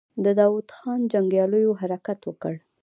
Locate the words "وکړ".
2.25-2.53